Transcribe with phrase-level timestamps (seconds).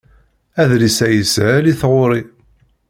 [0.61, 2.21] Adlis-a yeshel i tɣuri.